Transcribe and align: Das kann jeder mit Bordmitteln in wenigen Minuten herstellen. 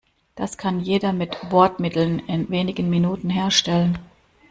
Das 0.33 0.57
kann 0.57 0.79
jeder 0.79 1.13
mit 1.13 1.37
Bordmitteln 1.51 2.17
in 2.25 2.49
wenigen 2.49 2.89
Minuten 2.89 3.29
herstellen. 3.29 3.99